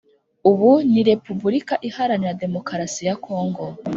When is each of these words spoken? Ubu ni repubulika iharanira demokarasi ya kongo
Ubu 0.49 0.71
ni 0.91 1.01
repubulika 1.09 1.73
iharanira 1.87 2.37
demokarasi 2.43 3.01
ya 3.07 3.15
kongo 3.25 3.65